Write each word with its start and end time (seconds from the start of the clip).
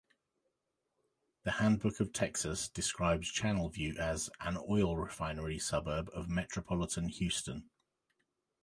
The 1.43 1.51
"Handbook 1.51 1.99
of 1.99 2.11
Texas" 2.11 2.67
describes 2.67 3.31
Channelview 3.31 3.97
as 3.99 4.31
"an 4.39 4.57
oil 4.67 4.97
refinery 4.97 5.59
suburb 5.59 6.09
of 6.15 6.27
metropolitan 6.27 7.07
Houston. 7.07 7.69